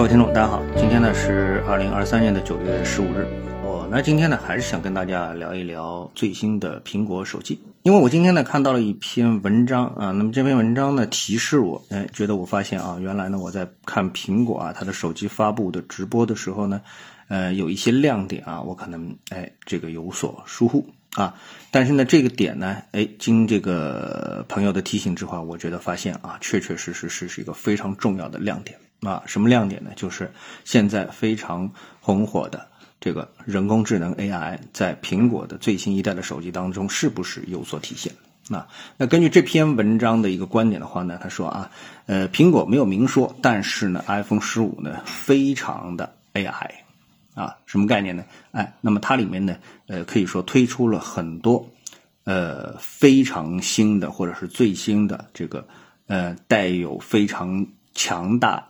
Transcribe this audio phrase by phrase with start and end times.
[0.00, 3.28] 各位听众，大家好，今天呢是二零二三年的九月十五日。
[3.62, 16.80] 我呢今天呢还是想跟大家聊一聊最新的苹果手机，因为我今天呢看到了一篇文章啊，那么这篇文章呢提示我，哎，觉得我发现啊，原来呢我在看苹果啊它的手机发布的直播的时候呢，
[17.28, 21.34] 呃有一些亮点啊，我可能哎这个有所疏忽啊，
[21.70, 28.78] 但是呢这个点呢，哎经这个朋友的提醒之后，我觉得发现啊，确确实实是是一个非常重要的亮点。
[29.02, 29.90] 啊，什么亮点呢？
[29.96, 30.30] 就是
[30.64, 31.70] 现在非常
[32.00, 32.66] 红火的
[33.00, 38.12] 这个人工智能 AI，在苹果的最新一代的手机当中是不是有所体现？
[38.50, 38.66] 啊，
[38.96, 41.70] 那根据这篇文章的一个观点的话呢，他说啊，
[42.06, 46.70] 呃，苹果没有明说，但是呢，iPhone 十五呢非常的 AI，
[47.34, 48.24] 啊，什么概念呢？
[48.50, 49.56] 哎，那么它里面呢，
[49.86, 51.70] 呃，可以说推出了很多
[52.24, 55.66] 呃非常新的或者是最新的这个
[56.06, 57.64] 呃带有非常
[57.94, 58.66] 强大。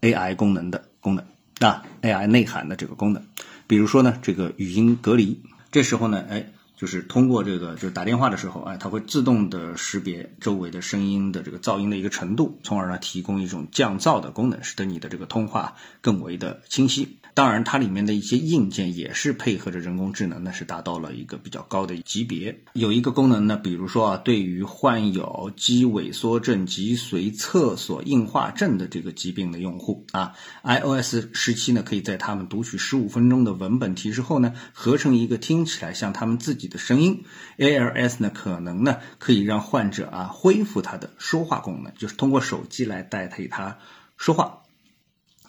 [0.00, 1.24] AI 功能的功能
[1.60, 3.22] 啊，AI 内涵的这个功能，
[3.66, 6.46] 比如说呢，这个语音隔离，这时候呢，哎，
[6.76, 17.16] 就是通过这个，就是打电话的时候，哎，它会自动的识别周围的声音的这个噪音的一个程度，从而呢提供一种降噪的功能，使得你的这个通话更为的清晰。
[17.32, 22.58] 当然，它里面的一些硬件也是配合着人工智能呢，是达到了一个比较高的级别。
[22.72, 30.32] 有一个功能呢，比如说啊，对于患有肌萎缩症脊髓侧索硬化症的这个疾病的用户啊
[30.62, 37.24] ，iOS 十七呢，可以在他们读取十五分钟的文本提示后呢，合成一个听起来像他们自己的声音。
[37.58, 43.78] ALS 呢，可能呢可以让患者啊恢复他的说话功能，就是通过手机来代替他
[44.16, 44.62] 说话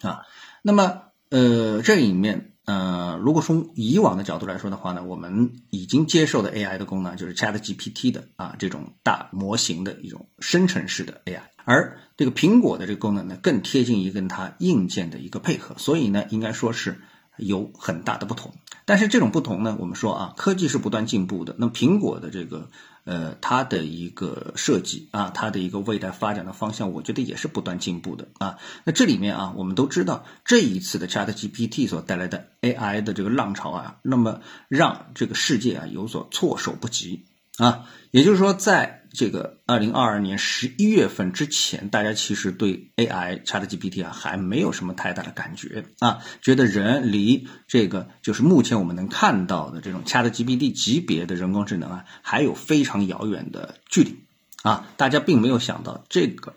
[0.00, 0.22] 啊。
[0.62, 17.00] 那么呃，这里面，呃，如果从以往的角度来说的话呢，我们已经接受的 AI 的功能就是 Chat GPT 的啊这种大模型的一种生成式的 AI，而这个苹果的这个功能呢，更贴近于跟它硬件的一个配合，所以呢，应该说是
[17.36, 18.54] 有很大的不同。
[18.84, 22.68] 但是这种不同呢，我们说啊，科技是不断进步的，那苹果的这个。
[23.06, 28.56] 呃，它的一个设计啊，它的一个未来发展的方向，我觉得也是不断进步的啊。
[28.84, 37.26] 那这里面啊，我们都知道这一次的 Chat GPT 所带来的 AI 的这个浪潮啊，那么让这个世界啊有所措手不及。
[37.58, 54.18] 啊，也就是说，在这个二零二二年十一月份之前，大家其实对 AI ChatGPT 啊还没有什么太大的感觉啊，觉得人离这个就是目前我们能看到的这种 ChatGPT 级别的人工智能啊，还有非常遥远的距离
[54.62, 56.54] 啊，大家并没有想到这个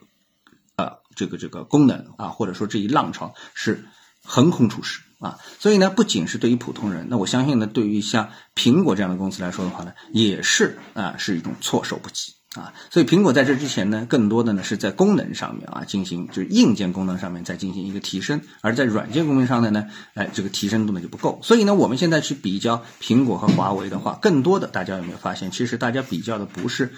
[0.76, 3.86] 呃这个这个功能啊，或者说这一浪潮是
[4.24, 5.02] 横空出世。
[5.20, 12.34] 啊，所以呢，不仅是对于普通人，那我相信呢，对于像苹果这样的公司来说的话呢，也是啊，是一种措手不及。
[12.58, 12.74] 啊。
[12.90, 21.40] 所以苹果在这之前呢，更多的呢是在功能上面啊进行，就是硬件功能上面再进行一个提升，而在软件功能上的呢，哎，这个提升度呢就不够。
[21.44, 26.94] 所以呢，我们现在去比较苹果和华为的话，更多的大家有没有发现，其实大家比较的不是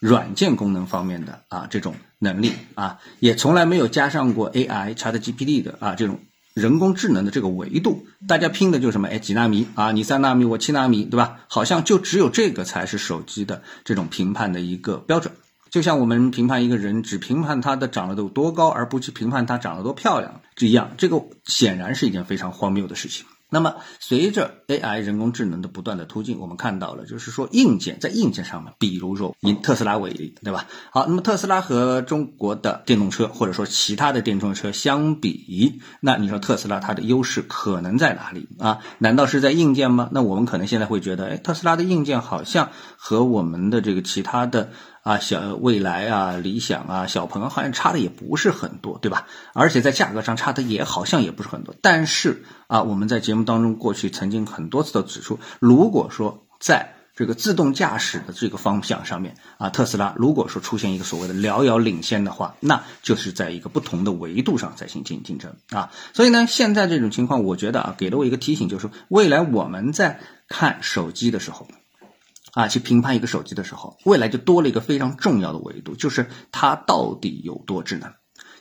[0.00, 6.20] 软件功能方面的啊这种能力啊，也从来没有加上过 AI ChatGPT 的啊这种。
[6.54, 9.08] 人工智能的这个维度，大家拼的就是什么？
[9.08, 9.90] 哎，几纳米啊？
[9.90, 11.40] 你三纳米，我七纳米，对吧？
[11.48, 15.34] 好像就只有这个才是手机的这种评判的一个标准。
[15.68, 23.26] 就像我们评判一个人，只评判他的长得有多高，而不去评判他长得多漂亮，这一样，这个显然是一件非常荒谬的事情。
[23.54, 30.66] 那么，随着 AI 人工智能的不断的突进，我们看到了，就是说硬件在硬件上面，比如说以特斯拉为例，对吧？
[30.90, 38.80] 好，那么特斯拉和中国的电动车或者说其他的电动车相比，那你说特斯拉它的优势可能在哪里啊？
[38.98, 40.08] 难道是在硬件吗？
[40.10, 44.70] 那我们可能现在会觉得，哎，特斯拉的硬件好像和我们的这个其他的。
[45.04, 49.26] 啊，小未来啊，理想啊，小鹏好像差的也不是很多，对吧？
[49.52, 51.74] 而且在价格上差的也好像也不是很多。
[51.82, 65.92] 但是啊，我们在节目当中过去曾经很多次都指出，如果说在这个自动驾驶的这个方向上面啊，特斯拉如果说出现一个所谓的遥遥领先的话，那就是在一个不同的维度上在进行竞争啊。
[66.14, 70.18] 所以呢，现在这种情况，我觉得啊，给了我一个提醒，就是未来我们在
[70.48, 71.68] 看手机的时候。
[72.54, 78.12] 啊，去评判一个手机的时候，未来就多了一个非常重要的维度，就是它到底有多智能。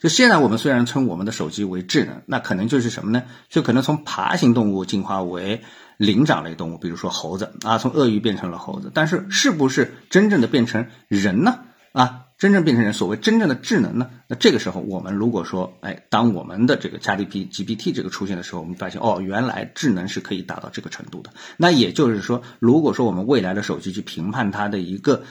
[0.02, 3.24] 就现在我们虽然称我们的手机为智能，那可能就是什么呢？
[3.50, 5.64] 就可能从爬行动物进化为
[5.98, 11.60] 灵长类动物，比如说猴子啊，从鳄鱼变成了猴子，但是是不是真正的变成人呢？
[11.94, 12.23] 啊？
[12.44, 14.10] 真正变成人，所谓真正的智能呢？
[14.28, 21.30] 那这个时候，我们如果说，哎，当我们的这个 ChatGPT 这个出现的时候，我们发现，哦，原来智能是可以达到这个程度的。
[21.56, 25.24] 那也就是说，如果说我们未来的手机去评判它的一个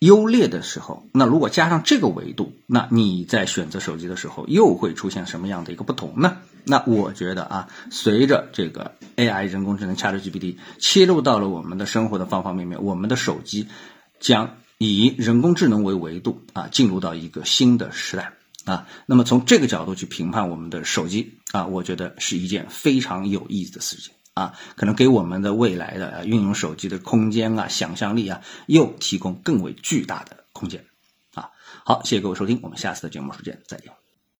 [0.00, 6.36] 优劣的时候，那如果加上这个维度，那你在选择手机的时候又会出现什么样的一个不同呢？
[6.64, 13.68] 那我觉得啊，随着这个 AI 人工智能 ChatGPT 切入到了我们的生活的方方面面，我们的手机
[14.20, 18.32] 将以人工智能为维度啊，进入到一个新的时代
[18.64, 18.88] 啊。
[19.06, 30.84] 那么从这个角度去评判我们的手机啊，我觉得是一件非常有意思的事情啊，可能给我们的未来的运用手机的空间啊、想象力啊，又提供更为巨大的空间
[31.34, 31.50] 啊。
[31.84, 34.07] 好，谢谢各位收听，我们下次的节目时间再见。